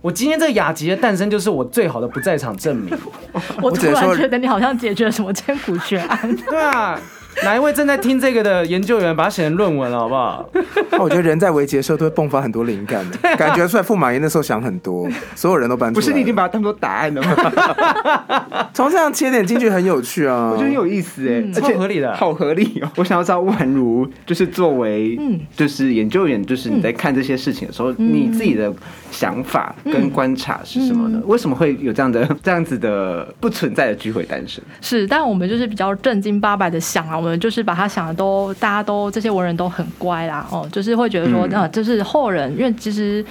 [0.01, 2.97] 我今天这个雅集的诞生，就是我最好的不在场证明。
[3.61, 6.35] 我突然觉得你好像解决了什么千古悬案。
[6.47, 6.99] 对啊。
[7.43, 10.49] 哪一位正在听这个的研究员，把它写成论文了，好不好？
[10.91, 16.01] 那我觉得人在维杰的时候都会迸发很多灵感的， 感觉出来驸马爷那时候想很多，所有人都搬出来。
[16.01, 18.69] 不是你已经把它当做答案了吗？
[18.73, 22.89] 从这样切点进去很有趣啊，我觉得很有意思哎，而且合理的，好合理哦。
[22.97, 28.71] 我想要知道宛如就是作为嗯，就是研究员，就是你在看这些事情的时候，你自己的
[29.11, 31.21] 想法跟观察是什么呢？
[31.25, 34.63] 为什么会有这样的这样子的不存在的聚会诞生？
[34.81, 37.39] 是，但我们就是比较正经八百的想啊，我们。
[37.39, 43.23] 就是把他想的都，大家都这些文人都很乖啦，哦，就是会觉得说，那就是后人，因为其实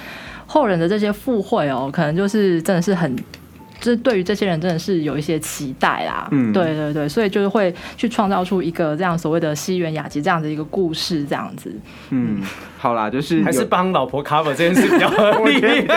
[0.47, 3.15] 后人的这些附会哦，可能就是真的是很，
[3.79, 11.71] 就是对于这些人真的是有一些期待啦，嗯，对对对，所以就是会去创造出一个这样所谓的西园雅集这样的一个故事，这样子，
[12.09, 12.41] 嗯，
[12.79, 15.87] 好啦，就是还是帮老婆 cover 这件事比较合理。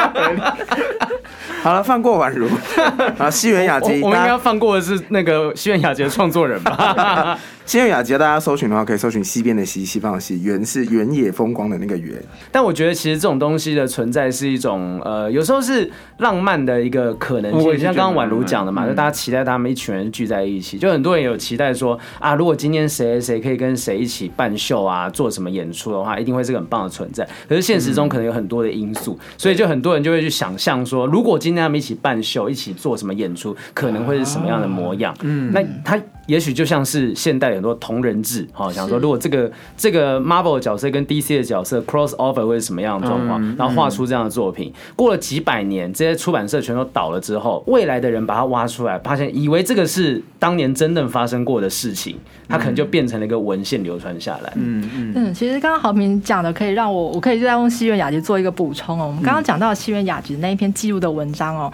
[1.63, 2.49] 好了，放过宛如
[3.17, 7.39] 啊，西园雅集，我们应该放过的是那个西园雅集的创作人吧。
[7.65, 12.21] 西园雅集，大家搜寻的话，可以搜寻西边的西，西方的西，原是原野风光的那个原。
[12.51, 17.79] 但我觉得，其实这种东西的存在是一种，呃，有时候是浪漫的一个可能性。
[17.79, 27.27] 像刚刚宛如讲的嘛，就大家期待他们一群人聚在一起，就很多人有期待说啊，如果今天谁谁可以跟谁一起办秀啊，做什么演出的话，一定会是个很棒的存在。
[27.49, 35.17] 可是现实中可能有很多的因素，所以就很多人就会去想象说，如果今天他们一起办秀，一起做什么演出，可能会是什么样的模样？
[35.23, 35.99] 嗯，那他。
[36.29, 44.73] 也许就像是现代很多同人志，哈，想说如果这个这个 Marvel 的角色跟 DC 的角色 cross over 会是什么样的状况，然后画出这样的作品。
[44.97, 52.17] 过了几百年，这些出版社全都倒了之后，未来的人把它挖出来，发现以为这个是当年真正发生过的事情，
[52.49, 54.53] 它可能就变成了一个文献流传下来。
[54.57, 55.33] 嗯嗯嗯。
[55.33, 59.07] 其实刚刚豪平讲的，可以让我我可以再用西园雅集做一个补充哦。
[59.07, 61.73] 我们刚刚讲到西园雅集那一篇记录的文章哦。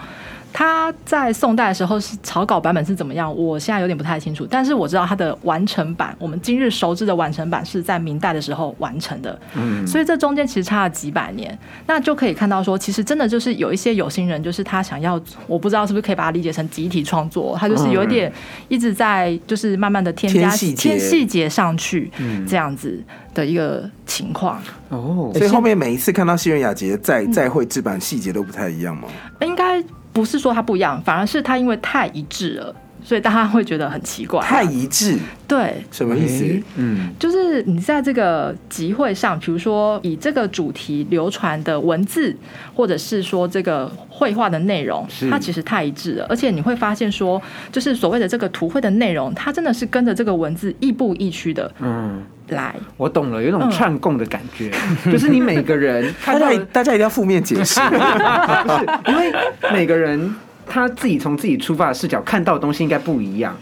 [0.51, 3.33] 他在宋代的时候是草稿版本是怎么样？
[3.33, 9.39] 我现在有点不太清楚，但是我知道他的完成版，我们今日熟知的完成版是在明代的时候完成的。
[9.55, 18.31] 嗯，所以这中间其实差了几百年，那就可以看到说，其实真的就是有一些有心人，就是他想要，我不知道是不是可以把它理解成集体创作，他就是有一点
[18.67, 23.01] 一直在就是慢慢的添加添细节上去，嗯这样子
[23.33, 24.61] 的一个情况。
[24.89, 29.07] 哦，所以后面每一次看到西园雅集再再会制版细节都不太一样吗？
[29.41, 29.81] 应该。
[30.11, 32.75] 不是说它不一样，反而是它因为太一致了，
[33.09, 34.39] 所以大家会觉得很奇怪。
[34.39, 35.17] 太一致，
[35.47, 36.45] 对，什么意思？
[36.75, 42.37] 嗯，就是你在这个集会上，比如说以这个主题流传的文字，
[42.75, 46.27] 或者是说这个绘画的内容，它其实太一致了。
[46.29, 47.41] 而且你会发现说，
[47.71, 51.71] 就是所谓的这个图绘的内容，它真的是跟着这个文字亦步亦趋的。
[51.79, 52.21] 嗯。
[52.49, 54.71] 来，我懂了，有种串供的感觉，
[55.11, 57.79] 就是你每个人， 大家大家一定要负面解释，
[59.07, 59.33] 因为
[59.73, 60.35] 每个人。
[60.69, 63.55] 他自己从自己出发的视角看到的东西应该不一样，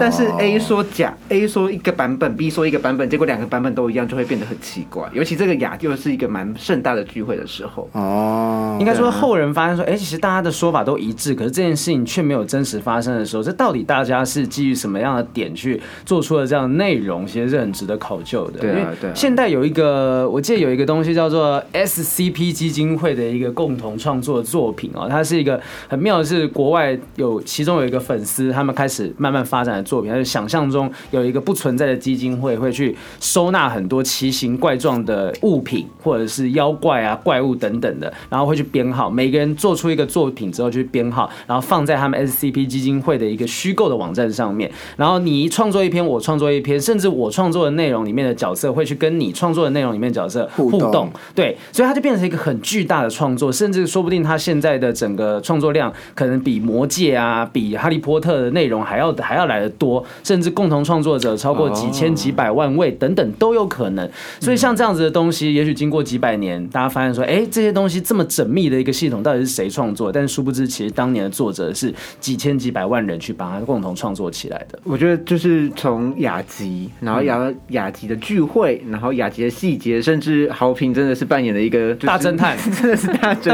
[0.00, 5.08] 但是 A 说假，A 说一个版本，B 说一个版本，结果两个版本都一样，就会变得很奇怪。
[5.12, 18.60] 尤其这个雅又是一个蛮盛大的聚会的时候，哦，应该说后人发现说，哎，其实大家的说法都一致，可是这件事情却没有真实发生的时候，这到底大家是基于什么样的点去做出了这样的内容，其实是很值得考究的。
[18.60, 19.10] 对啊，对。
[19.14, 27.34] 现代有一个，我记得有一个东西叫做 SCP 基金会的一个共同创作作品哦，它是一个很妙的是国外有。
[27.44, 39.10] 其中有一个粉丝，他们开始慢慢发展的作品，他就想象中有一个不存在的基金会，会去收纳很多奇形怪状的物品，或者是妖怪啊、怪物等等的，然后会去编号。
[39.10, 44.70] 每个人做出一个作品之后，去编号，然后放在他们 SCP 基金会的一个虚构的网站上面。
[44.96, 51.10] 然后你创作一篇，我创作一篇，甚至我创作的内容里面的角色会去跟你创作的内容里面角色互动。
[51.34, 57.24] 对，所以它就变成一个很巨大的创作，甚至说不定他现在的整个创作量可能比魔界啊。
[57.24, 64.06] 啊，比《哈利波特》的内容还要还要来的多，甚至共同创作者超过几千几百万位等等都有可能。
[64.40, 70.12] 所以像这样子的东西，也许经过几百年，大家发现说，哎，这些东西这么缜密的一个系统，到底是谁创作？
[70.12, 74.78] 但殊不知，其实当年的作者是几千几百万人去把它共同创作起来的。
[74.84, 83.50] 我觉得就是从雅集，然后雅雅集的聚会，然后雅集的细节，甚至豪平真的是扮演了一个大侦探， 真的是大侦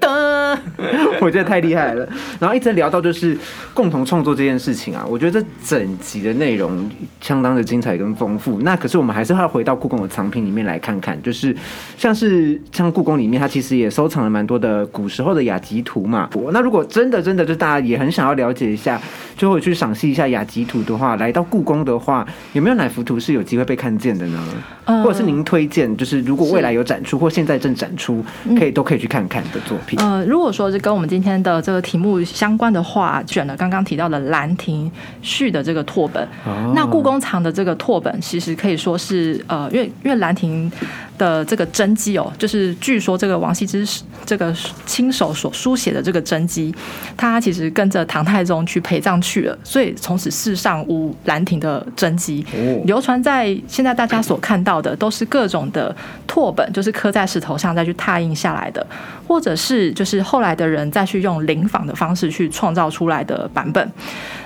[0.00, 0.58] 探，
[1.20, 1.95] 我觉得太厉害了。
[2.40, 2.86] 然后一直聊。
[2.88, 3.36] 到就是
[3.74, 6.88] 共同创作这件事情啊，我觉得这整集的内容
[7.20, 8.60] 相当的精彩跟丰富。
[8.62, 11.52] 那可是我们还是要回到故宫的藏品里面来看看，就是
[11.98, 16.30] 像是像故宫里面，它其实也收藏了蛮多的古时候的雅集图嘛。
[16.52, 19.00] 那如果真的真的就大家也很想要了解一下，
[19.36, 24.38] 就会去赏析一下雅集图的话，来到故宫的话，有没有哪幅图是有机会被看见的呢？
[24.84, 28.24] 嗯或者是您推荐，就是如果未来有展出或现在正展出，
[28.56, 29.98] 可以都可以去看看的作品。
[29.98, 34.90] 呃，如果说是跟我们今天的这个题目相关的话，选了刚刚提到的《兰亭
[35.22, 36.26] 序》的这个拓本。
[36.74, 40.70] 那故宫藏的这个拓本，其实可以说是呃，因为因为兰亭。
[41.18, 43.88] 的这个真迹哦，就是据说这个王羲之
[44.26, 46.74] 这个亲手所书写的这个真迹，
[47.16, 52.44] 他其实跟着唐太宗去陪葬去了，所以从此世上无兰亭的真迹。
[52.84, 58.86] 流传在现在大家所看到的都是各种的拓本，就是刻在石头上再去拓印下来的，
[59.26, 63.90] 或者是就是后来的人再去用临的方式去创造出来的版本。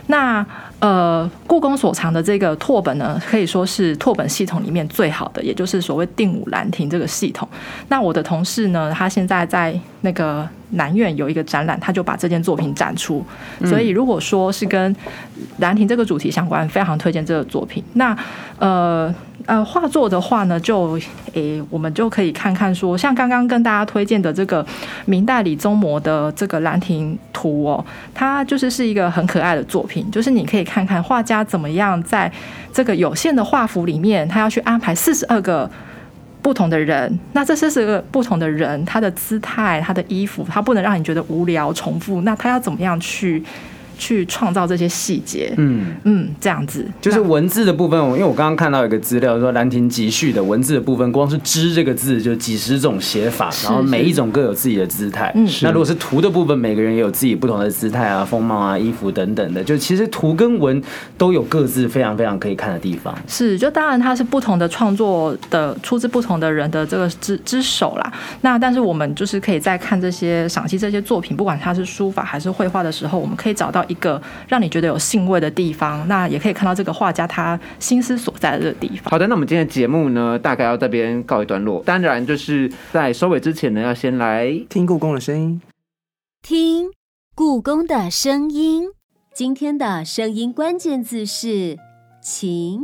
[0.06, 0.44] 那
[0.78, 7.46] 呃，故宫所藏的这个拓本呢，可以说是拓本系统里面最好的，也就是所谓定武兰亭这个系统。
[7.88, 13.24] 那我的同事呢，他现在在那个南苑有一个展览，他就把这件作品展出。
[13.64, 14.94] 所以如果说是跟
[15.58, 17.82] 兰亭这个主题相关，非常推荐这个作品。
[17.94, 18.16] 那
[18.58, 19.14] 呃。
[19.46, 21.00] 呃，画作的话呢，就
[21.32, 24.64] 诶，我们就可以看看说，像刚刚跟大家推荐的这个
[25.06, 27.84] 明代李宗模的这个《兰亭图》哦，
[28.14, 32.30] 它就是是一个很可爱的作品，就是你可以看看画家怎么样在
[32.70, 35.68] 这个有限的画幅里面，他要去安排四十二个
[36.42, 43.42] 不同的人，那这四十个不同的人，他的姿态、他的衣服，他不能让你觉得无聊重复，那他要怎么样去？
[44.00, 48.00] 去创造这些细节，嗯嗯，这样子就是文字的部分。
[48.00, 55.30] 因为我刚刚看到一个资料说，《兰亭集序》的文字的部分，光是“知”这个字就几十种写法，然后每一种各有自己的姿态。
[55.34, 59.62] 嗯，那如果是图的部分，每个人也有自己不同的姿态啊、风貌啊、衣服等等的。
[59.62, 60.82] 就其实图跟文
[61.18, 63.14] 都有各自非常非常可以看的地方。
[63.28, 68.12] 是，就当然它是不同的创作的，出自不同的人的这个之之手啦。
[68.40, 73.84] 那但是我们就是可以在看这些赏析这些作品，不管它是书法还是绘画的时候，我们可以找到。
[73.90, 79.10] 一个让你觉得有兴味的地方，那也可以看到这个画家他心思所在的这个地方。
[79.10, 81.82] 好的，那我们今天的节目呢，大概要这边告一段落。
[81.84, 85.60] 当然，就是在收尾之前呢，要先来听故宫的声音，
[86.40, 86.90] 听
[87.34, 88.90] 故宫的声音。
[89.32, 91.78] 今天的声音关键字是
[92.22, 92.82] 琴、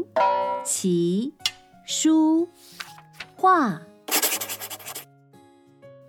[0.65, 1.33] 棋、
[1.85, 2.49] 书、
[3.35, 3.81] 画。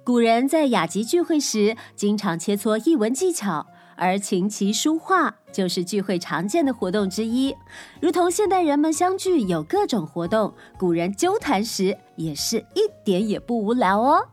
[0.05, 3.67] 古人在雅集聚会时，经常切磋译文技巧。
[3.97, 7.53] 而琴棋书画就是聚会常见的活动之一，
[7.99, 14.23] 如同现代人们相聚有各种活动，古人纠谈时也是一点也不无聊哦。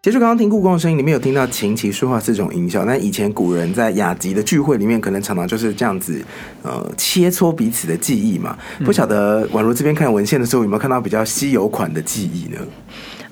[0.00, 6.24] 其实刚刚听故宫的声音里面有听到琴棋书画四种音效，那以前古人在雅集的聚会里面，可能常常就是这样子，
[6.62, 8.56] 呃，切磋彼此的技艺嘛。
[8.84, 12.58] 不晓得宛如这边看文献的时候，有没有看到比较稀有款的技艺呢？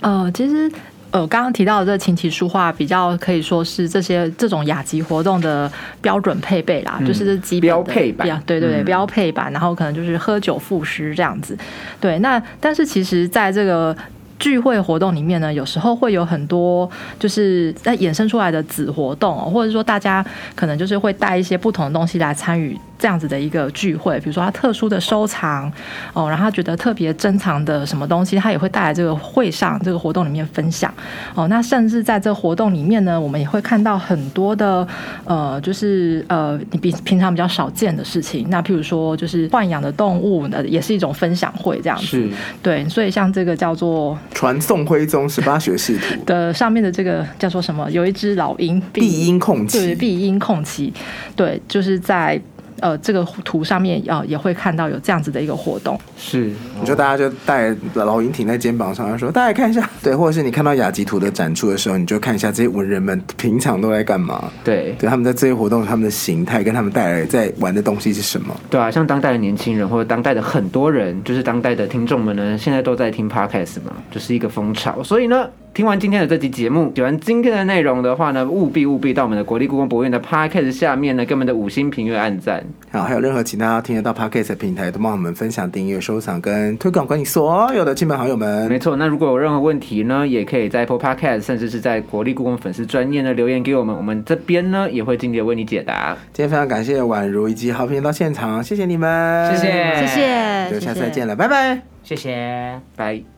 [0.00, 0.70] 呃，其实。
[1.16, 5.70] 呃，刚刚提到的这琴棋书画，比较可以说是这些这种雅集活动的
[6.02, 11.56] 标准配备啦，就是这基标配版，对对对，标配版，然后可能就是喝酒赋诗这样子。
[11.98, 13.96] 对，那但是其实在这个
[14.38, 20.24] 聚会活动里面呢，有时候会有很多就是在衍生出来的子活动，或者说大家
[20.54, 22.78] 可能就是会带一些不同的东西来参与。
[22.98, 25.70] 这样子的一个聚会，比如说他特殊的收藏
[26.14, 30.90] 哦，然后他觉得特别珍藏的什么东西，他也会带来这个会上这个活动里面分享
[31.34, 31.46] 哦。
[31.48, 34.88] 那甚至在这活动里面呢，我们也会看到很多的
[35.26, 38.48] 呃，就是呃，你比平常比较少见的事情。
[38.48, 42.26] 那譬如说，就是豢养的动物呢，也是一种分享会这样子。
[42.62, 47.90] 对，所以像这个叫做传送徽宗十八学士图的上面的这个叫做什么？
[47.90, 50.92] 有一只老鹰，碧鹰控旗，对，碧鹰控旗，
[51.34, 52.40] 对，就是在。
[52.80, 55.98] 呃，这个图上面啊也会看到有这样子的一个活动。
[56.16, 64.50] 是，你说大家就带老鹰挺在肩膀上，说大家看一下， 对，或者是你看到雅集图的展出的时候，你就看一下这些文人们平常都在干嘛。
[64.64, 68.54] 对，对，他们在这些活动，他们的形态跟他们带来在玩的东西是什么？
[68.70, 75.02] 对啊，像当代的年轻人或者当代的很多人，就是当代的听众们呢，现在都在听 podcast 嘛，就是一个风潮。
[75.02, 75.48] 所以呢。
[75.76, 82.64] 听完今天的这期节目，喜欢今天的内容的话呢，务必务必到我们的国立故宫博物院的 podcast 下面呢，给我们的五星评论按赞。
[82.90, 88.66] 好，还有任何其他听得到 podcast 的平台，都帮我们分享、订阅、收藏跟推广给你所有的亲朋好友们。
[88.70, 96.16] 没错，那如果有任何问题呢，也可以在 Apple Podcast，甚至是在国立故宫粉丝专业呢留言给我们，我们这边呢也会尽力为你解答。
[96.32, 103.35] 今天非常感谢宛如以及好评到现场，谢谢你们，谢谢，谢谢，就下次再见了，拜拜，谢谢，拜。